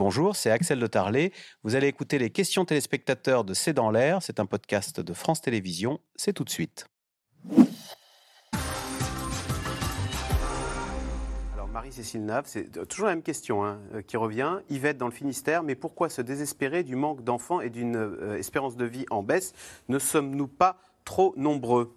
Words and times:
Bonjour, 0.00 0.34
c'est 0.34 0.50
Axel 0.50 0.80
de 0.80 0.86
Tarlet. 0.86 1.30
Vous 1.62 1.74
allez 1.74 1.86
écouter 1.86 2.16
les 2.16 2.30
questions 2.30 2.64
téléspectateurs 2.64 3.44
de 3.44 3.52
C'est 3.52 3.74
dans 3.74 3.90
l'air. 3.90 4.22
C'est 4.22 4.40
un 4.40 4.46
podcast 4.46 4.98
de 4.98 5.12
France 5.12 5.42
Télévisions. 5.42 6.00
C'est 6.16 6.32
tout 6.32 6.42
de 6.42 6.48
suite. 6.48 6.86
Alors 11.52 11.68
Marie-Cécile 11.68 12.24
Nave, 12.24 12.44
c'est 12.46 12.70
toujours 12.88 13.08
la 13.08 13.14
même 13.14 13.22
question 13.22 13.62
hein, 13.62 13.78
euh, 13.92 14.00
qui 14.00 14.16
revient. 14.16 14.60
Yvette 14.70 14.96
dans 14.96 15.04
le 15.04 15.12
Finistère, 15.12 15.62
mais 15.62 15.74
pourquoi 15.74 16.08
se 16.08 16.22
désespérer 16.22 16.82
du 16.82 16.96
manque 16.96 17.22
d'enfants 17.22 17.60
et 17.60 17.68
d'une 17.68 17.96
euh, 17.96 18.38
espérance 18.38 18.78
de 18.78 18.86
vie 18.86 19.04
en 19.10 19.22
baisse? 19.22 19.52
Ne 19.90 19.98
sommes-nous 19.98 20.48
pas 20.48 20.78
trop 21.04 21.34
nombreux? 21.36 21.94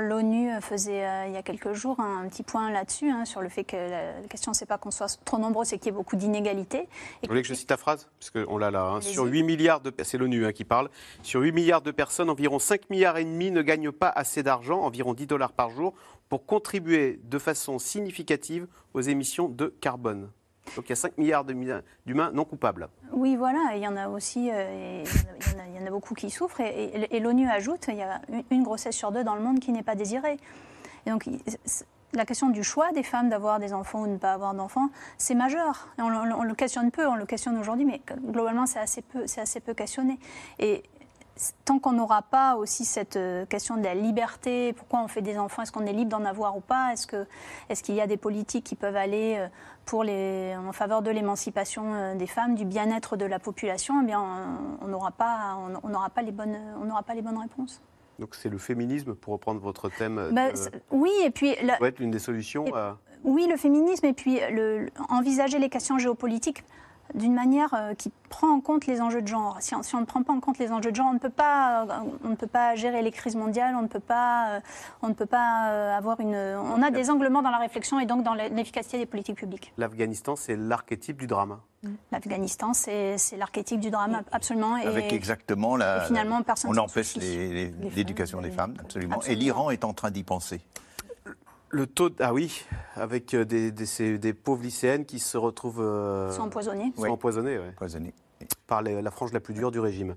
l'ONU 0.00 0.50
faisait 0.60 1.04
euh, 1.04 1.26
il 1.26 1.32
y 1.32 1.36
a 1.36 1.42
quelques 1.42 1.72
jours 1.72 2.00
un, 2.00 2.28
petit 2.28 2.42
point 2.42 2.70
là-dessus, 2.70 3.10
hein, 3.10 3.24
sur 3.24 3.40
le 3.40 3.48
fait 3.48 3.64
que 3.64 3.76
la, 3.76 4.28
question, 4.28 4.52
c'est 4.52 4.66
pas 4.66 4.78
qu'on 4.78 4.90
soit 4.90 5.18
trop 5.24 5.38
nombreux, 5.38 5.64
c'est 5.64 5.78
qu'il 5.78 5.86
y 5.86 5.88
ait 5.88 5.96
beaucoup 5.96 6.16
d'inégalités. 6.16 6.88
Vous 7.22 7.28
voulez 7.28 7.42
que 7.42 7.48
je 7.48 7.54
cite 7.54 7.68
ta 7.68 7.76
phrase? 7.76 8.08
Parce 8.18 8.30
qu'on 8.30 8.58
l'a 8.58 8.70
là. 8.70 8.84
Hein. 8.84 9.00
Sur 9.00 9.24
8 9.24 9.42
milliards 9.42 9.80
de... 9.80 9.92
C'est 10.02 10.18
l'ONU 10.18 10.46
hein, 10.46 10.52
qui 10.52 10.64
parle. 10.64 10.90
Sur 11.22 11.40
8 11.40 11.52
milliards 11.52 11.82
de 11.82 11.90
personnes, 11.90 12.30
environ 12.30 12.58
5 12.58 12.90
milliards 12.90 13.16
et 13.18 13.24
demi 13.24 13.50
ne 13.50 13.62
gagnent 13.62 13.92
pas 13.92 14.08
assez 14.08 14.42
d'argent, 14.42 14.80
environ 14.80 15.14
10 15.14 15.26
dollars 15.26 15.52
par 15.52 15.70
jour, 15.70 15.94
pour 16.28 16.44
contribuer 16.46 17.20
de 17.24 17.38
façon 17.38 17.78
significative 17.78 18.66
aux 18.94 19.00
émissions 19.00 19.48
de 19.48 19.74
carbone. 19.80 20.30
Donc 20.76 20.86
il 20.86 20.90
y 20.90 20.92
a 20.92 20.96
5 20.96 21.18
milliards 21.18 21.44
d'humains 21.44 22.30
non 22.32 22.44
coupables. 22.44 22.88
Oui, 23.12 23.36
voilà, 23.36 23.72
il 23.74 23.82
y 23.82 23.88
en 23.88 23.96
a 23.96 24.08
aussi, 24.08 24.50
euh, 24.52 25.04
il, 25.04 25.80
y 25.80 25.82
en 25.82 25.86
a, 25.86 25.90
beaucoup 25.90 26.14
qui 26.14 26.30
souffrent. 26.30 26.60
Et, 26.60 27.20
l'ONU 27.20 27.48
ajoute, 27.48 27.86
il 27.88 27.96
y 27.96 28.02
a 28.02 28.20
une, 28.50 28.62
grossesse 28.62 28.96
sur 28.96 29.12
deux 29.12 29.24
dans 29.24 29.34
le 29.34 29.42
monde 29.42 29.60
qui 29.60 29.72
n'est 29.72 29.82
pas 29.82 29.94
désirée. 29.94 30.36
Donc 31.06 31.28
la 32.14 32.24
question 32.24 32.48
du 32.48 32.62
choix 32.62 32.92
des 32.92 33.02
femmes 33.02 33.28
d'avoir 33.28 33.58
des 33.58 33.72
enfants 33.72 34.02
ou 34.02 34.06
de 34.06 34.12
ne 34.12 34.18
pas 34.18 34.32
avoir 34.32 34.54
d'enfants, 34.54 34.88
c'est 35.18 35.34
majeur. 35.34 35.88
on, 35.98 36.08
le 36.08 36.54
questionne 36.54 36.90
peu, 36.90 37.06
on 37.06 37.14
le 37.14 37.26
questionne 37.26 37.58
aujourd'hui, 37.58 37.84
mais 37.84 38.00
globalement, 38.30 38.66
c'est 38.66 38.78
assez 38.78 39.02
peu, 39.02 39.24
assez 39.36 39.60
peu 39.60 39.74
questionné. 39.74 40.18
Tant 41.64 41.78
qu'on 41.78 41.92
n'aura 41.92 42.22
pas 42.22 42.56
aussi 42.56 42.84
cette 42.84 43.16
euh, 43.16 43.46
question 43.46 43.76
de 43.76 43.82
la 43.82 43.94
liberté, 43.94 44.72
pourquoi 44.72 45.00
on 45.02 45.08
fait 45.08 45.22
des 45.22 45.38
enfants, 45.38 45.62
est-ce 45.62 45.72
qu'on 45.72 45.86
est 45.86 45.92
libre 45.92 46.10
d'en 46.10 46.24
avoir 46.24 46.56
ou 46.56 46.60
pas, 46.60 46.92
est-ce 46.92 47.06
qu'il 47.06 47.94
est 47.94 47.98
y 47.98 48.00
a 48.00 48.06
des 48.06 48.16
politiques 48.16 48.64
qui 48.64 48.74
peuvent 48.74 48.96
aller 48.96 49.36
euh, 49.38 49.48
pour 49.84 50.04
les, 50.04 50.54
en 50.56 50.72
faveur 50.72 51.02
de 51.02 51.10
l'émancipation 51.10 51.94
euh, 51.94 52.14
des 52.14 52.26
femmes, 52.26 52.54
du 52.54 52.64
bien-être 52.64 53.16
de 53.16 53.24
la 53.24 53.38
population, 53.38 54.02
eh 54.02 54.06
bien, 54.06 54.22
on 54.80 54.88
n'aura 54.88 55.10
pas, 55.10 55.56
on, 55.82 56.08
pas, 56.10 56.22
les 56.22 56.32
bonnes, 56.32 56.58
on 56.82 57.02
pas 57.02 57.14
les 57.14 57.22
bonnes 57.22 57.38
réponses. 57.38 57.80
Donc 58.18 58.34
c'est 58.34 58.48
le 58.48 58.58
féminisme, 58.58 59.14
pour 59.14 59.34
reprendre 59.34 59.60
votre 59.60 59.88
thème 59.88 60.30
bah, 60.32 60.48
Oui, 60.90 61.12
et 61.24 61.30
puis... 61.30 61.54
Ça 61.64 61.76
peut 61.78 61.86
être 61.86 62.00
l'une 62.00 62.10
des 62.10 62.18
solutions 62.18 62.64
Oui, 63.22 63.46
le 63.48 63.56
féminisme, 63.56 64.06
et 64.06 64.12
puis 64.12 64.40
le, 64.50 64.90
envisager 65.08 65.58
les 65.58 65.68
questions 65.68 65.98
géopolitiques 65.98 66.64
d'une 67.14 67.34
manière 67.34 67.72
euh, 67.74 67.94
qui 67.94 68.10
prend 68.28 68.48
en 68.48 68.60
compte 68.60 68.86
les 68.86 69.00
enjeux 69.00 69.22
de 69.22 69.28
genre. 69.28 69.56
Si 69.60 69.74
on, 69.74 70.00
ne 70.00 70.04
prend 70.04 70.22
pas 70.22 70.32
en 70.32 70.40
compte 70.40 70.58
les 70.58 70.70
enjeux 70.70 70.90
de 70.90 70.96
genre, 70.96 71.08
on 71.10 71.14
ne 71.14 71.18
peut 71.18 71.30
pas, 71.30 71.84
euh, 71.84 72.10
on 72.24 72.30
ne 72.30 72.34
peut 72.34 72.46
pas 72.46 72.74
gérer 72.74 73.02
les 73.02 73.10
crises 73.10 73.36
mondiales, 73.36 73.74
on 73.76 73.82
ne 73.82 73.88
peut 73.88 74.00
pas, 74.00 74.50
euh, 74.50 74.60
on 75.02 75.08
ne 75.08 75.14
peut 75.14 75.26
pas 75.26 75.94
avoir 75.96 76.20
une. 76.20 76.34
On 76.34 76.82
a 76.82 76.90
des 76.90 77.10
anglements 77.10 77.42
dans 77.42 77.50
la 77.50 77.58
réflexion 77.58 78.00
et 78.00 78.06
donc 78.06 78.22
dans 78.22 78.34
l'efficacité 78.34 78.98
des 78.98 79.06
politiques 79.06 79.38
publiques. 79.38 79.72
L'Afghanistan, 79.78 80.36
c'est 80.36 80.56
l'archétype 80.56 81.16
du 81.16 81.26
drame. 81.26 81.58
L'Afghanistan, 82.10 82.74
c'est 82.74 83.16
l'archétype 83.36 83.80
du 83.80 83.90
drame, 83.90 84.22
absolument. 84.32 84.74
Avec 84.74 85.12
exactement 85.12 85.76
la. 85.76 86.02
finalement, 86.02 86.42
personne 86.42 86.72
on 86.72 86.82
empêche 86.82 87.16
l'éducation 87.16 88.40
des 88.40 88.50
femmes, 88.50 88.74
absolument. 88.80 89.20
Et 89.26 89.34
l'Iran 89.34 89.70
est 89.70 89.84
en 89.84 89.92
train 89.92 90.10
d'y 90.10 90.24
penser. 90.24 90.60
Le 91.70 91.86
taux, 91.86 92.10
ah 92.20 92.32
oui, 92.32 92.64
avec 92.98 93.34
euh, 93.34 93.44
des, 93.44 93.70
des, 93.70 94.32
pauvres 94.32 94.62
lycéennes 94.62 95.04
qui 95.04 95.18
se 95.18 95.36
retrouvent. 95.36 95.80
Euh, 95.80 96.30
sont 96.32 96.42
empoisonnées. 96.42 96.92
Sont 96.96 97.06
empoisonnées, 97.06 97.58
oui. 97.58 98.12
Par 98.66 98.82
la 98.82 99.10
frange 99.10 99.32
la 99.32 99.40
plus 99.40 99.54
dure 99.54 99.70
du 99.70 99.80
régime. 99.80 100.14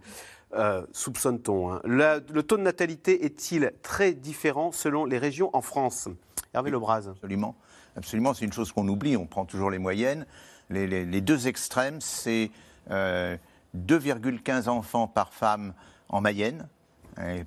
Euh, 0.54 0.86
soupçonne-t-on. 0.92 1.72
Hein. 1.72 1.82
Le 1.86 2.42
taux 2.42 2.58
de 2.58 2.62
natalité 2.62 3.26
est-il 3.26 3.72
très 3.82 4.14
différent 4.14 4.72
selon 4.72 5.06
les 5.06 5.18
régions 5.18 5.50
en 5.54 5.62
France? 5.62 6.10
Hervé 6.54 6.72
Lebras. 6.72 7.08
Absolument. 7.10 7.56
Absolument, 7.96 8.34
c'est 8.34 8.46
une 8.46 8.54
chose 8.54 8.72
qu'on 8.72 8.88
oublie. 8.88 9.18
On 9.18 9.26
prend 9.26 9.46
toujours 9.46 9.72
les 9.72 9.80
moyennes. 9.80 10.26
Les, 10.70 10.88
les 10.88 11.22
deux 11.22 11.48
extrêmes, 11.48 12.00
c'est 12.00 12.52
2,15 12.90 14.70
enfants 14.70 15.08
par 15.08 15.34
femme 15.34 15.74
en 16.10 16.22
Mayenne, 16.22 16.68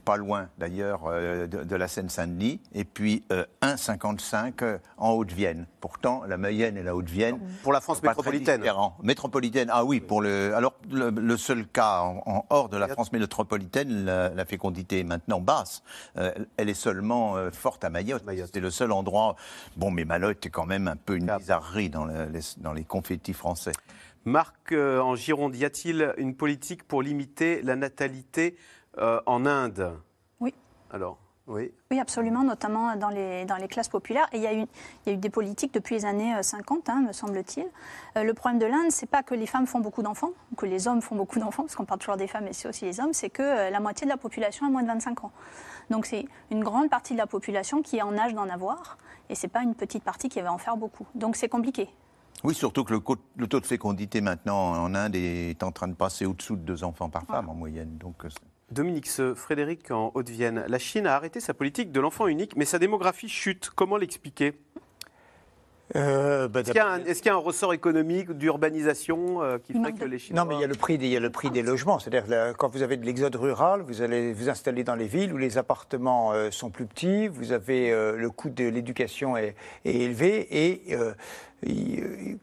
pas 0.04 0.16
loin 0.16 0.48
d'ailleurs 0.58 1.02
euh, 1.06 1.46
de, 1.46 1.76
la 1.76 1.88
Seine-Saint-Denis, 1.88 2.60
et 2.74 2.84
puis 2.84 3.24
1,55 3.30 4.62
euh, 4.62 4.74
euh, 4.74 4.78
en 4.98 5.12
Haute-Vienne. 5.12 5.66
Pourtant, 5.80 6.22
la 6.26 6.36
Mayenne 6.36 6.76
et 6.76 6.82
la 6.82 6.94
Haute-Vienne. 6.94 7.38
Pour 7.62 7.72
la 7.72 7.80
France 7.80 8.02
métropolitaine 8.02 8.62
Métropolitaine, 9.02 9.68
ah 9.72 9.84
oui, 9.84 10.00
pour 10.00 10.22
le. 10.22 10.54
Alors, 10.54 10.74
le, 10.90 11.36
seul 11.36 11.66
cas 11.66 12.00
en, 12.00 12.46
hors 12.50 12.68
de 12.68 12.76
la 12.76 12.88
France 12.88 13.12
métropolitaine, 13.12 14.04
la, 14.04 14.44
fécondité 14.44 15.00
est 15.00 15.04
maintenant 15.04 15.40
basse. 15.40 15.82
elle 16.14 16.68
est 16.68 16.74
seulement 16.74 17.36
forte 17.50 17.84
à 17.84 17.90
Mayotte. 17.90 18.24
C'est 18.52 18.60
le 18.60 18.70
seul 18.70 18.92
endroit. 18.92 19.36
Bon, 19.76 19.90
mais 19.90 20.04
Mayotte 20.04 20.44
est 20.46 20.50
quand 20.50 20.66
même 20.66 20.88
un 20.88 20.96
peu 20.96 21.16
une 21.16 21.34
bizarrerie 21.38 21.90
dans, 21.90 22.06
les, 22.06 22.40
dans 22.58 22.72
les 22.72 22.84
confettis 22.84 23.32
français. 23.32 23.72
Marc, 24.24 24.72
en 24.72 25.16
Gironde, 25.16 25.56
y 25.56 25.64
a-t-il 25.64 26.14
une 26.16 26.34
politique 26.34 26.84
pour 26.84 27.02
limiter 27.02 27.60
la 27.62 27.76
natalité 27.76 28.56
euh, 28.98 29.20
en 29.26 29.46
Inde 29.46 29.98
Oui. 30.40 30.54
Alors 30.90 31.18
oui. 31.46 31.70
Oui, 31.90 32.00
absolument, 32.00 32.42
notamment 32.42 32.96
dans 32.96 33.10
les, 33.10 33.44
dans 33.44 33.56
les 33.56 33.68
classes 33.68 33.90
populaires. 33.90 34.26
Et 34.32 34.38
il 34.38 34.42
y, 34.42 34.46
a 34.46 34.54
eu, 34.54 34.60
il 35.04 35.08
y 35.08 35.10
a 35.10 35.12
eu 35.12 35.18
des 35.18 35.28
politiques 35.28 35.74
depuis 35.74 35.96
les 35.96 36.06
années 36.06 36.42
50, 36.42 36.88
euh, 36.88 36.92
hein, 36.92 37.02
me 37.06 37.12
semble-t-il. 37.12 37.66
Euh, 38.16 38.24
le 38.24 38.32
problème 38.32 38.58
de 38.58 38.64
l'Inde, 38.64 38.90
c'est 38.90 39.08
pas 39.08 39.22
que 39.22 39.34
les 39.34 39.46
femmes 39.46 39.66
font 39.66 39.80
beaucoup 39.80 40.02
d'enfants, 40.02 40.30
ou 40.52 40.54
que 40.54 40.64
les 40.64 40.88
hommes 40.88 41.02
font 41.02 41.16
beaucoup 41.16 41.38
d'enfants, 41.38 41.64
parce 41.64 41.76
qu'on 41.76 41.84
parle 41.84 42.00
toujours 42.00 42.16
des 42.16 42.28
femmes, 42.28 42.44
mais 42.44 42.54
c'est 42.54 42.66
aussi 42.66 42.86
les 42.86 42.98
hommes, 42.98 43.12
c'est 43.12 43.28
que 43.28 43.70
la 43.70 43.80
moitié 43.80 44.06
de 44.06 44.10
la 44.10 44.16
population 44.16 44.66
a 44.66 44.70
moins 44.70 44.82
de 44.82 44.88
25 44.88 45.24
ans. 45.24 45.32
Donc 45.90 46.06
c'est 46.06 46.24
une 46.50 46.64
grande 46.64 46.88
partie 46.88 47.12
de 47.12 47.18
la 47.18 47.26
population 47.26 47.82
qui 47.82 47.98
est 47.98 48.02
en 48.02 48.16
âge 48.16 48.32
d'en 48.32 48.48
avoir, 48.48 48.96
et 49.28 49.34
c'est 49.34 49.48
pas 49.48 49.62
une 49.62 49.74
petite 49.74 50.02
partie 50.02 50.30
qui 50.30 50.40
va 50.40 50.50
en 50.50 50.58
faire 50.58 50.78
beaucoup. 50.78 51.06
Donc 51.14 51.36
c'est 51.36 51.50
compliqué. 51.50 51.90
Oui, 52.42 52.54
surtout 52.54 52.84
que 52.84 52.94
le, 52.94 53.02
le, 53.36 53.46
taux 53.46 53.60
de 53.60 53.66
fécondité 53.66 54.22
maintenant 54.22 54.72
en 54.72 54.94
Inde 54.94 55.16
est 55.16 55.62
en 55.62 55.72
train 55.72 55.88
de 55.88 55.94
passer 55.94 56.24
au-dessous 56.26 56.56
de 56.56 56.62
deux 56.62 56.84
enfants 56.84 57.08
par 57.08 57.24
femme 57.24 57.48
en 57.48 57.54
moyenne. 57.54 57.96
Donc 57.98 58.24
Dominique 58.74 59.08
Frédéric 59.36 59.92
en 59.92 60.10
Haute-Vienne. 60.14 60.64
La 60.66 60.80
Chine 60.80 61.06
a 61.06 61.14
arrêté 61.14 61.38
sa 61.38 61.54
politique 61.54 61.92
de 61.92 62.00
l'enfant 62.00 62.26
unique, 62.26 62.56
mais 62.56 62.64
sa 62.64 62.80
démographie 62.80 63.28
chute. 63.28 63.70
Comment 63.74 63.96
l'expliquer? 63.96 64.54
Euh, 65.96 66.48
bah, 66.48 66.60
Est-ce 66.60 66.72
qu'il 67.20 67.26
y, 67.26 67.28
a 67.30 67.34
un 67.34 67.38
ressort 67.38 67.72
économique 67.74 68.32
d'urbanisation 68.32 69.42
euh, 69.42 69.58
qui 69.58 69.74
ferait 69.74 69.92
que 69.92 70.04
les 70.04 70.18
Chinois... 70.18 70.42
Non, 70.42 70.48
mais 70.48 70.56
il 70.56 70.60
y 70.60 70.64
a 70.64 70.66
le 70.66 70.74
prix 70.74 70.98
des, 70.98 71.18
le 71.20 71.30
prix 71.30 71.50
des 71.50 71.62
logements. 71.62 71.98
C'est-à-dire 71.98 72.54
quand 72.56 72.68
vous 72.68 72.82
avez 72.82 72.96
de 72.96 73.04
l'exode 73.04 73.36
rural, 73.36 73.82
vous 73.82 74.02
allez 74.02 74.32
vous 74.32 74.48
installer 74.48 74.82
dans 74.82 74.94
les 74.94 75.06
villes 75.06 75.32
où 75.32 75.36
les 75.36 75.58
appartements 75.58 76.32
euh, 76.32 76.50
sont 76.50 76.70
plus 76.70 76.86
petits, 76.86 77.28
vous 77.28 77.52
avez 77.52 77.90
le 78.16 78.30
coût 78.30 78.50
de 78.50 78.64
l'éducation 78.64 79.36
est, 79.36 79.54
est, 79.84 79.94
élevé 79.94 80.46
et 80.50 80.96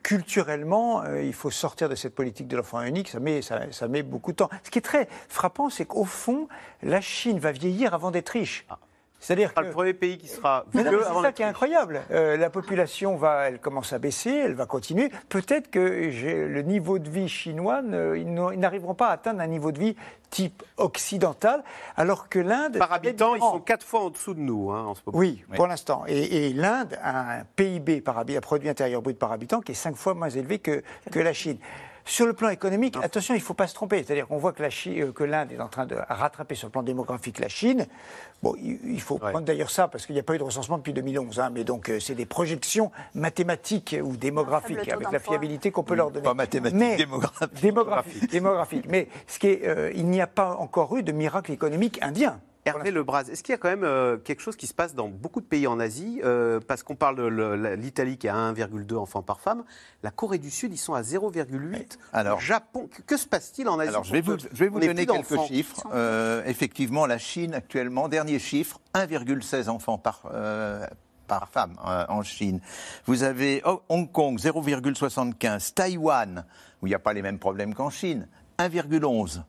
culturellement, 0.01 1.03
il 1.15 1.33
faut 1.33 1.51
sortir 1.51 1.89
de 1.89 1.95
cette 1.95 2.15
politique 2.15 2.47
de 2.47 2.57
l'enfant 2.57 2.81
unique. 2.81 3.09
Ça 3.09 3.19
met, 3.19 3.41
ça, 3.41 3.71
ça, 3.71 3.87
met 3.87 4.03
beaucoup 4.03 4.31
de 4.31 4.37
temps. 4.37 4.49
Ce 4.63 4.71
qui 4.71 4.79
est 4.79 4.83
très 4.83 5.07
frappant, 5.29 5.69
c'est 5.69 5.85
qu'au 5.85 6.05
fond, 6.05 6.47
la 6.81 7.01
Chine 7.01 7.39
va 7.39 7.51
vieillir 7.51 7.93
avant 7.93 8.11
d'être 8.11 8.29
riche. 8.29 8.65
Ah. 8.69 8.79
C'est-à-dire 9.21 9.53
que 9.53 9.61
le 9.61 9.69
premier 9.69 9.93
pays 9.93 10.17
qui 10.17 10.27
sera 10.27 10.65
C'est 10.73 10.83
ça 10.83 11.31
qui 11.31 11.43
est 11.43 11.45
incroyable. 11.45 12.01
Euh, 12.09 12.37
la 12.37 12.49
population 12.49 13.15
va, 13.15 13.49
elle 13.49 13.59
commence 13.59 13.93
à 13.93 13.99
baisser, 13.99 14.31
elle 14.31 14.55
va 14.55 14.65
continuer. 14.65 15.11
Peut-être 15.29 15.69
que 15.69 15.79
le 15.79 16.61
niveau 16.63 16.97
de 16.97 17.07
vie 17.07 17.29
chinois, 17.29 17.81
ils 18.15 18.33
n'arriveront 18.33 18.95
pas 18.95 19.09
à 19.09 19.11
atteindre 19.11 19.39
un 19.39 19.47
niveau 19.47 19.71
de 19.71 19.79
vie 19.79 19.95
type 20.31 20.63
occidental, 20.77 21.63
alors 21.95 22.29
que 22.29 22.39
l'Inde. 22.39 22.79
Par 22.79 22.93
habitant, 22.93 23.35
ils 23.35 23.41
sont 23.41 23.59
quatre 23.59 23.85
fois 23.85 24.05
en 24.05 24.09
dessous 24.09 24.33
de 24.33 24.39
nous 24.39 24.71
hein, 24.71 24.85
en 24.85 24.95
ce 24.95 25.01
moment. 25.05 25.19
Oui, 25.19 25.43
pour 25.55 25.67
l'instant. 25.67 26.03
Et, 26.07 26.51
l'Inde 26.53 26.97
a 27.03 27.39
un 27.39 27.43
PIB 27.55 28.01
par 28.01 28.17
habitant, 28.17 28.39
un 28.39 28.41
produit 28.41 28.69
intérieur 28.69 29.03
brut 29.03 29.19
par 29.19 29.31
habitant, 29.31 29.61
qui 29.61 29.73
est 29.73 29.75
cinq 29.75 29.95
fois 29.95 30.15
moins 30.15 30.29
élevé 30.29 30.57
que, 30.57 30.81
que 31.11 31.19
la 31.19 31.33
Chine. 31.33 31.57
Sur 32.05 32.25
le 32.25 32.33
plan 32.33 32.49
économique, 32.49 32.97
attention, 33.01 33.33
il 33.33 33.39
ne 33.39 33.43
faut 33.43 33.53
pas 33.53 33.67
se 33.67 33.75
tromper. 33.75 34.03
C'est-à-dire 34.03 34.27
qu'on 34.27 34.37
voit 34.37 34.53
que, 34.53 34.63
euh, 34.63 35.11
que 35.11 35.23
l'Inde 35.23 35.51
est 35.51 35.59
en 35.59 35.67
train 35.67 35.85
de 35.85 35.95
rattraper 36.09 36.55
sur 36.55 36.67
le 36.67 36.71
plan 36.71 36.83
démographique 36.83 37.39
la 37.39 37.47
Chine. 37.47 37.87
Bon, 38.41 38.55
il, 38.59 38.99
faut 39.01 39.19
prendre 39.19 39.41
d'ailleurs 39.41 39.69
ça, 39.69 39.87
parce 39.87 40.05
qu'il 40.05 40.15
n'y 40.15 40.19
a 40.19 40.23
pas 40.23 40.33
eu 40.33 40.39
de 40.39 40.43
recensement 40.43 40.77
depuis 40.77 40.93
2011. 40.93 41.39
Hein, 41.39 41.51
mais 41.53 41.63
donc, 41.63 41.89
euh, 41.89 41.99
c'est 41.99 42.15
des 42.15 42.25
projections 42.25 42.91
mathématiques 43.13 43.95
ou 44.01 44.17
démographiques, 44.17 44.89
avec 44.89 45.11
la 45.11 45.19
fiabilité 45.19 45.71
qu'on 45.71 45.83
peut 45.83 45.95
leur 45.95 46.09
donner. 46.09 46.23
Pas 46.23 46.33
mathématiques, 46.33 46.79
mais, 46.79 46.97
démographiques. 46.97 47.61
Démographiques. 47.61 48.31
démographiques. 48.31 48.85
Mais 48.89 49.07
ce 49.27 49.39
qui 49.39 49.47
est, 49.47 49.67
euh, 49.67 49.91
il 49.93 50.07
n'y 50.07 50.21
a 50.21 50.27
pas 50.27 50.55
encore 50.55 50.95
eu 50.97 51.03
de 51.03 51.11
miracle 51.11 51.51
économique 51.51 51.99
indien. 52.01 52.39
Hervé 52.65 52.91
Lebras, 52.91 53.23
est-ce 53.23 53.43
qu'il 53.43 53.53
y 53.53 53.55
a 53.55 53.57
quand 53.57 53.69
même 53.69 53.83
euh, 53.83 54.17
quelque 54.17 54.41
chose 54.41 54.55
qui 54.55 54.67
se 54.67 54.73
passe 54.73 54.93
dans 54.93 55.07
beaucoup 55.07 55.41
de 55.41 55.45
pays 55.45 55.67
en 55.67 55.79
Asie 55.79 56.21
euh, 56.23 56.59
Parce 56.59 56.83
qu'on 56.83 56.95
parle 56.95 57.15
de 57.17 57.75
l'Italie 57.75 58.17
qui 58.17 58.27
a 58.27 58.35
1,2 58.35 58.95
enfants 58.95 59.23
par 59.23 59.41
femme. 59.41 59.63
La 60.03 60.11
Corée 60.11 60.37
du 60.37 60.51
Sud, 60.51 60.73
ils 60.73 60.77
sont 60.77 60.93
à 60.93 61.01
0,8. 61.01 61.97
Alors, 62.13 62.37
le 62.37 62.43
Japon, 62.43 62.89
que, 63.07 63.17
se 63.17 63.27
passe-t-il 63.27 63.67
en 63.67 63.79
Asie 63.79 63.89
Alors, 63.89 64.03
je 64.03 64.11
vais 64.11 64.21
vous, 64.21 64.37
je 64.37 64.57
vais 64.57 64.67
vous 64.67 64.79
donner 64.79 65.05
quelques 65.05 65.41
chiffres. 65.47 65.87
Euh, 65.93 66.43
effectivement, 66.45 67.05
la 67.05 67.17
Chine, 67.17 67.53
actuellement, 67.53 68.07
dernier 68.07 68.39
chiffre, 68.39 68.79
1,16 68.93 69.69
enfants 69.69 69.97
par, 69.97 70.29
par 71.31 71.47
femme 71.47 71.75
euh, 71.87 72.05
en 72.09 72.23
Chine. 72.23 72.59
Vous 73.05 73.23
avez 73.23 73.63
Hong 73.87 74.11
Kong 74.11 74.37
0,75, 74.37 75.73
Taïwan 75.73 76.45
où 76.81 76.87
il 76.87 76.89
n'y 76.89 76.95
a 76.95 76.99
pas 76.99 77.13
les 77.13 77.21
mêmes 77.21 77.39
problèmes 77.39 77.73
qu'en 77.73 77.89
Chine 77.89 78.27
1,11. 78.59 79.41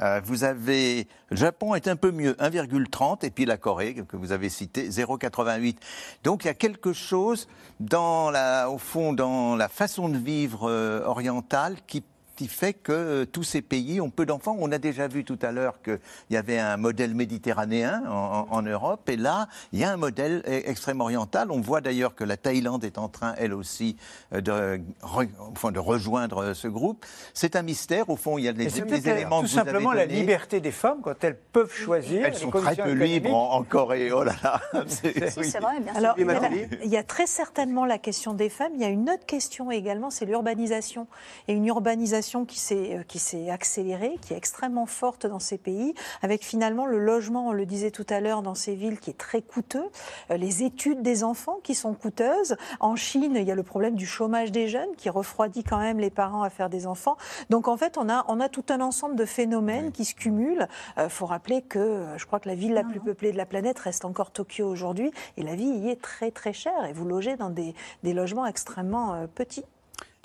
Euh, 0.00 0.20
vous 0.24 0.44
avez, 0.44 1.06
le 1.30 1.36
Japon 1.36 1.74
est 1.74 1.88
un 1.88 1.96
peu 1.96 2.10
mieux, 2.10 2.32
1,30, 2.34 3.24
et 3.24 3.30
puis 3.30 3.44
la 3.44 3.56
Corée, 3.56 3.94
que 3.94 4.16
vous 4.16 4.32
avez 4.32 4.48
cité, 4.48 4.88
0,88. 4.88 5.76
Donc 6.24 6.44
il 6.44 6.46
y 6.46 6.50
a 6.50 6.54
quelque 6.54 6.92
chose 6.92 7.48
au 7.80 8.78
fond, 8.78 9.12
dans 9.12 9.56
la 9.56 9.68
façon 9.68 10.08
de 10.08 10.16
vivre 10.16 10.68
euh, 10.68 11.04
orientale 11.04 11.76
qui 11.86 12.02
qui 12.40 12.48
fait 12.48 12.72
que 12.72 12.92
euh, 12.92 13.26
tous 13.26 13.42
ces 13.42 13.60
pays 13.60 14.00
ont 14.00 14.08
peu 14.08 14.24
d'enfants. 14.24 14.56
On 14.60 14.72
a 14.72 14.78
déjà 14.78 15.08
vu 15.08 15.24
tout 15.24 15.38
à 15.42 15.52
l'heure 15.52 15.82
qu'il 15.82 15.98
y 16.30 16.38
avait 16.38 16.58
un 16.58 16.78
modèle 16.78 17.14
méditerranéen 17.14 18.02
en, 18.08 18.62
Europe, 18.62 19.10
et 19.10 19.18
là, 19.18 19.46
il 19.72 19.78
y 19.78 19.84
a 19.84 19.92
un 19.92 19.98
modèle 19.98 20.42
e, 20.46 20.62
extrême 20.66 21.02
oriental. 21.02 21.50
On 21.50 21.60
voit 21.60 21.82
d'ailleurs 21.82 22.14
que 22.14 22.24
la 22.24 22.38
Thaïlande 22.38 22.82
est 22.84 22.96
en 22.96 23.08
train, 23.08 23.34
elle 23.36 23.52
aussi, 23.52 23.96
euh, 24.32 24.40
de, 24.40 24.80
enfin, 25.02 25.70
de 25.70 25.78
rejoindre 25.78 26.54
ce 26.54 26.66
groupe. 26.66 27.04
C'est 27.34 27.56
un 27.56 27.62
mystère, 27.62 28.08
au 28.08 28.16
fond, 28.16 28.38
il 28.38 28.44
y 28.44 28.48
a 28.48 28.54
des, 28.54 28.78
éléments 28.78 29.40
tout 29.40 29.46
que 29.46 29.50
vous 29.50 29.56
simplement 29.56 29.90
avez 29.90 30.06
la 30.06 30.06
liberté 30.06 30.60
des 30.60 30.72
femmes 30.72 31.00
quand 31.02 31.22
elles 31.22 31.36
peuvent 31.36 31.74
choisir. 31.74 32.24
Elles 32.24 32.36
sont 32.36 32.50
très 32.50 32.74
peu 32.74 32.92
libres 32.92 33.34
en, 33.34 33.62
Corée. 33.64 34.12
Oh 34.12 34.24
là 34.24 34.32
là. 34.42 34.62
C'est 34.86 35.60
vrai, 35.60 35.78
bien 35.80 35.92
Alors, 35.94 36.14
il 36.16 36.24
y, 36.24 36.30
a, 36.30 36.50
il 36.84 36.90
y 36.90 36.96
a 36.96 37.02
très 37.02 37.26
certainement 37.26 37.84
la 37.84 37.98
question 37.98 38.32
des 38.32 38.48
femmes. 38.48 38.72
Il 38.76 38.80
y 38.80 38.84
a 38.84 38.88
une 38.88 39.10
autre 39.10 39.26
question 39.26 39.70
également, 39.70 40.08
c'est 40.08 40.24
l'urbanisation. 40.24 41.06
Et 41.46 41.52
une 41.52 41.66
urbanisation 41.66 42.29
euh, 42.34 43.02
qui 43.02 43.18
s'est 43.18 43.50
accélérée, 43.50 44.16
qui 44.20 44.34
est 44.34 44.36
extrêmement 44.36 44.86
forte 44.86 45.26
dans 45.26 45.38
ces 45.38 45.58
pays, 45.58 45.94
avec 46.22 46.44
finalement 46.44 46.86
le 46.86 46.98
logement, 46.98 47.48
on 47.48 47.52
le 47.52 47.66
disait 47.66 47.90
tout 47.90 48.06
à 48.08 48.20
l'heure, 48.20 48.42
dans 48.42 48.54
ces 48.54 48.74
villes 48.74 48.98
qui 49.00 49.10
est 49.10 49.18
très 49.18 49.42
coûteux, 49.42 49.84
euh, 50.30 50.36
les 50.36 50.62
études 50.62 51.02
des 51.02 51.24
enfants 51.24 51.58
qui 51.62 51.74
sont 51.74 51.94
coûteuses. 51.94 52.56
En 52.78 52.96
Chine, 52.96 53.34
il 53.36 53.42
y 53.42 53.50
a 53.50 53.54
le 53.54 53.62
problème 53.62 53.94
du 53.94 54.06
chômage 54.06 54.52
des 54.52 54.68
jeunes 54.68 54.94
qui 54.96 55.10
refroidit 55.10 55.64
quand 55.64 55.78
même 55.78 55.98
les 55.98 56.10
parents 56.10 56.42
à 56.42 56.50
faire 56.50 56.70
des 56.70 56.86
enfants. 56.86 57.16
Donc 57.48 57.68
en 57.68 57.76
fait, 57.76 57.98
on 57.98 58.08
a, 58.08 58.24
on 58.28 58.40
a 58.40 58.48
tout 58.48 58.64
un 58.68 58.80
ensemble 58.80 59.16
de 59.16 59.24
phénomènes 59.24 59.92
qui 59.92 60.04
se 60.04 60.14
cumulent. 60.14 60.68
Il 60.96 61.02
euh, 61.02 61.08
faut 61.08 61.26
rappeler 61.26 61.62
que 61.62 62.06
je 62.16 62.26
crois 62.26 62.40
que 62.40 62.48
la 62.48 62.54
ville 62.54 62.74
la 62.74 62.84
plus 62.84 63.00
peuplée 63.00 63.32
de 63.32 63.36
la 63.36 63.46
planète 63.46 63.78
reste 63.78 64.04
encore 64.04 64.30
Tokyo 64.30 64.66
aujourd'hui, 64.66 65.10
et 65.36 65.42
la 65.42 65.54
vie 65.54 65.64
y 65.64 65.90
est 65.90 66.00
très 66.00 66.30
très 66.30 66.52
chère, 66.52 66.84
et 66.84 66.92
vous 66.92 67.04
logez 67.04 67.36
dans 67.36 67.50
des, 67.50 67.74
des 68.02 68.12
logements 68.12 68.46
extrêmement 68.46 69.26
petits. 69.34 69.64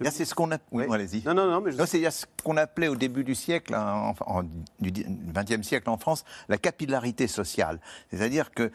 C'est 0.03 0.25
ce 0.25 0.36
qu'on 0.36 0.51
a. 0.51 0.57
Oui, 0.71 0.83
allez-y. 0.92 1.24
Non, 1.24 1.33
non, 1.33 1.50
non, 1.50 1.62
mais 1.62 1.71
c'est 1.86 2.12
ce 2.12 2.25
qu'on 2.44 2.57
appelait 2.57 2.89
au 2.89 2.95
début 2.95 3.24
du 3.24 3.33
siècle, 3.33 3.74
hein, 3.74 4.13
en, 4.25 4.44
du 4.80 4.92
XXe 4.92 5.65
siècle 5.65 5.89
en 5.89 5.97
France, 5.97 6.25
la 6.50 6.57
capillarité 6.57 7.27
sociale. 7.27 7.80
C'est-à-dire 8.12 8.51
que 8.51 8.71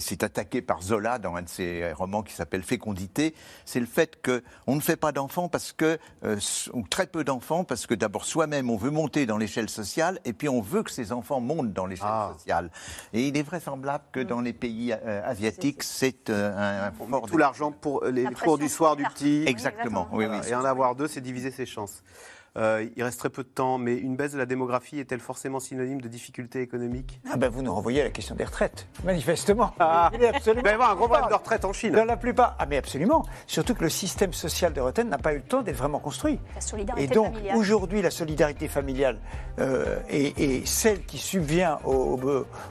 c'est 0.00 0.22
attaqué 0.22 0.62
par 0.62 0.82
Zola 0.82 1.18
dans 1.18 1.36
un 1.36 1.42
de 1.42 1.48
ses 1.48 1.92
romans 1.92 2.22
qui 2.22 2.32
s'appelle 2.32 2.62
Fécondité. 2.62 3.34
C'est 3.66 3.80
le 3.80 3.86
fait 3.86 4.18
qu'on 4.24 4.76
ne 4.76 4.80
fait 4.80 4.96
pas 4.96 5.12
d'enfants 5.12 5.48
parce 5.48 5.72
que, 5.72 5.98
euh, 6.24 6.38
ou 6.72 6.86
très 6.88 7.06
peu 7.06 7.22
d'enfants 7.22 7.64
parce 7.64 7.86
que 7.86 7.94
d'abord 7.94 8.24
soi-même 8.24 8.70
on 8.70 8.76
veut 8.76 8.90
monter 8.90 9.26
dans 9.26 9.36
l'échelle 9.36 9.68
sociale 9.68 10.20
et 10.24 10.32
puis 10.32 10.48
on 10.48 10.60
veut 10.60 10.82
que 10.82 10.90
ces 10.90 11.12
enfants 11.12 11.40
montent 11.40 11.72
dans 11.72 11.86
l'échelle 11.86 12.08
ah. 12.08 12.32
sociale. 12.36 12.70
Et 13.12 13.28
il 13.28 13.36
est 13.36 13.42
vraisemblable 13.42 14.04
que 14.12 14.20
dans 14.20 14.40
les 14.40 14.52
pays 14.52 14.92
euh, 14.92 15.22
asiatiques, 15.24 15.82
c'est 15.82 16.30
euh, 16.30 16.88
un, 16.88 16.92
fort. 16.92 17.26
Tout 17.26 17.36
l'argent 17.36 17.72
pour 17.72 18.04
les 18.04 18.24
cours 18.24 18.58
du 18.58 18.68
soir 18.68 18.96
du 18.96 19.04
petit. 19.04 19.44
Exactement. 19.46 20.08
Oui, 20.12 20.26
et 20.48 20.54
en 20.54 20.64
avoir 20.64 20.94
deux, 20.94 21.08
c'est 21.08 21.20
diviser 21.20 21.50
ses 21.50 21.66
chances. 21.66 22.02
Euh, 22.56 22.88
il 22.96 23.02
reste 23.02 23.20
très 23.20 23.30
peu 23.30 23.44
de 23.44 23.48
temps, 23.48 23.78
mais 23.78 23.94
une 23.94 24.16
baisse 24.16 24.32
de 24.32 24.38
la 24.38 24.46
démographie 24.46 24.98
est-elle 24.98 25.20
forcément 25.20 25.60
synonyme 25.60 26.00
de 26.00 26.08
difficultés 26.08 26.62
économiques? 26.62 27.20
Ah 27.30 27.36
ben 27.36 27.48
Vous 27.48 27.62
nous 27.62 27.72
renvoyez 27.72 28.00
à 28.00 28.04
la 28.04 28.10
question 28.10 28.34
des 28.34 28.44
retraites, 28.44 28.88
manifestement. 29.04 29.72
Ah. 29.78 30.10
Il, 30.14 30.24
absolument 30.24 30.62
va 30.64 30.70
y 30.70 30.74
avoir 30.74 30.90
un 30.90 30.96
gros 30.96 31.06
problème 31.06 31.28
de 31.28 31.34
retraite 31.34 31.64
en 31.64 31.72
Chine. 31.72 31.92
Dans 31.92 32.04
la 32.04 32.16
plupart. 32.16 32.56
Ah 32.58 32.66
mais 32.66 32.76
absolument. 32.76 33.24
Surtout 33.46 33.74
que 33.74 33.84
le 33.84 33.88
système 33.88 34.32
social 34.32 34.72
de 34.72 34.80
retraite 34.80 35.06
n'a 35.06 35.18
pas 35.18 35.32
eu 35.32 35.36
le 35.36 35.42
temps 35.42 35.62
d'être 35.62 35.76
vraiment 35.76 36.00
construit. 36.00 36.40
La 36.54 36.60
solidarité 36.60 37.04
Et 37.04 37.06
donc 37.06 37.34
aujourd'hui, 37.54 38.02
la 38.02 38.10
solidarité 38.10 38.66
familiale 38.66 39.18
euh, 39.60 40.00
est, 40.08 40.66
celle 40.66 41.04
qui 41.04 41.18
subvient 41.18 41.76
aux, 41.84 42.18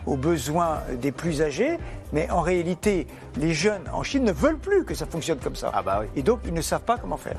aux 0.05 0.17
besoins 0.17 0.81
des 1.01 1.13
plus 1.13 1.41
âgés, 1.41 1.77
mais 2.11 2.29
en 2.29 2.41
réalité, 2.41 3.07
les 3.37 3.53
jeunes 3.53 3.83
en 3.93 4.03
Chine 4.03 4.23
ne 4.23 4.31
veulent 4.31 4.57
plus 4.57 4.83
que 4.83 4.93
ça 4.93 5.05
fonctionne 5.05 5.39
comme 5.39 5.55
ça. 5.55 5.71
Ah 5.73 5.81
bah 5.81 5.99
oui. 6.01 6.07
Et 6.15 6.23
donc, 6.23 6.41
ils 6.45 6.53
ne 6.53 6.61
savent 6.61 6.83
pas 6.83 6.97
comment 6.97 7.17
faire. 7.17 7.37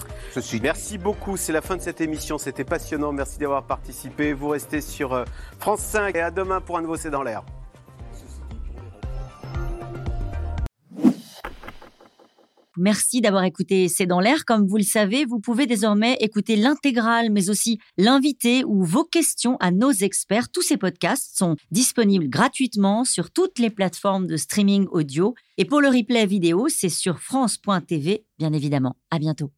Merci 0.62 0.98
beaucoup. 0.98 1.36
C'est 1.36 1.52
la 1.52 1.62
fin 1.62 1.76
de 1.76 1.82
cette 1.82 2.00
émission. 2.00 2.38
C'était 2.38 2.64
passionnant. 2.64 3.12
Merci 3.12 3.38
d'avoir 3.38 3.64
participé. 3.64 4.32
Vous 4.32 4.48
restez 4.48 4.80
sur 4.80 5.12
euh, 5.12 5.24
France 5.58 5.80
5 5.80 6.14
et 6.14 6.20
à 6.20 6.30
demain 6.30 6.60
pour 6.60 6.78
un 6.78 6.82
nouveau 6.82 6.96
C'est 6.96 7.10
dans 7.10 7.22
l'air. 7.22 7.42
Merci 12.76 13.20
d'avoir 13.20 13.44
écouté 13.44 13.88
C'est 13.88 14.06
dans 14.06 14.20
l'air. 14.20 14.44
Comme 14.46 14.66
vous 14.66 14.78
le 14.78 14.82
savez, 14.82 15.26
vous 15.26 15.38
pouvez 15.38 15.66
désormais 15.66 16.16
écouter 16.20 16.56
l'intégrale, 16.56 17.30
mais 17.30 17.50
aussi 17.50 17.78
l'invité 17.98 18.64
ou 18.64 18.84
vos 18.84 19.04
questions 19.04 19.56
à 19.60 19.70
nos 19.70 19.90
experts. 19.90 20.50
Tous 20.50 20.62
ces 20.62 20.78
podcasts 20.78 21.36
sont 21.36 21.56
disponibles 21.70 22.28
gratuitement 22.28 23.04
sur 23.04 23.30
toutes 23.32 23.58
les 23.58 23.70
plateformes 23.70 24.26
de 24.26 24.36
streaming 24.38 24.86
audio. 24.92 25.34
Et 25.58 25.66
pour 25.66 25.80
le 25.82 25.88
replay 25.88 26.24
vidéo, 26.24 26.68
c'est 26.68 26.88
sur 26.88 27.18
France.tv, 27.18 28.24
bien 28.38 28.52
évidemment. 28.52 28.96
À 29.10 29.18
bientôt. 29.18 29.50